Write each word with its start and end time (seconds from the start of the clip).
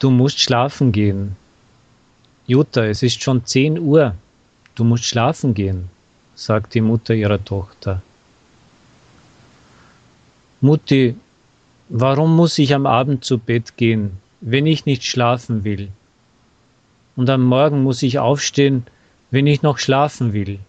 Du 0.00 0.08
musst 0.08 0.40
schlafen 0.40 0.92
gehen. 0.92 1.36
Jutta, 2.46 2.86
es 2.86 3.02
ist 3.02 3.22
schon 3.22 3.44
zehn 3.44 3.78
Uhr. 3.78 4.14
Du 4.74 4.82
musst 4.82 5.04
schlafen 5.04 5.52
gehen, 5.52 5.90
sagt 6.34 6.72
die 6.72 6.80
Mutter 6.80 7.14
ihrer 7.14 7.44
Tochter. 7.44 8.00
Mutti, 10.62 11.16
warum 11.90 12.34
muss 12.34 12.56
ich 12.58 12.74
am 12.74 12.86
Abend 12.86 13.26
zu 13.26 13.36
Bett 13.36 13.76
gehen, 13.76 14.12
wenn 14.40 14.64
ich 14.64 14.86
nicht 14.86 15.04
schlafen 15.04 15.64
will? 15.64 15.90
Und 17.14 17.28
am 17.28 17.44
Morgen 17.44 17.82
muss 17.82 18.02
ich 18.02 18.18
aufstehen, 18.18 18.86
wenn 19.30 19.46
ich 19.46 19.60
noch 19.60 19.76
schlafen 19.76 20.32
will. 20.32 20.60